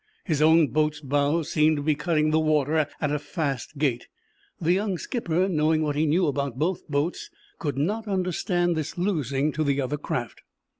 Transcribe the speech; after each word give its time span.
His 0.25 0.41
own 0.41 0.69
boat's 0.69 0.99
bows 0.99 1.51
seemed 1.51 1.77
to 1.77 1.83
be 1.83 1.93
cutting 1.93 2.31
the 2.31 2.39
water 2.39 2.75
at 2.99 3.11
a 3.11 3.19
fast 3.19 3.77
gait. 3.77 4.07
The 4.59 4.73
young 4.73 4.97
skipper, 4.97 5.47
knowing 5.47 5.83
what 5.83 5.95
he 5.95 6.07
knew 6.07 6.25
about 6.25 6.57
both 6.57 6.81
boats, 6.89 7.29
could 7.59 7.77
not 7.77 8.07
understand 8.07 8.75
this 8.75 8.97
losing 8.97 9.51
to 9.51 9.63
the 9.63 9.79
other 9.79 9.97
craft. 9.97 10.41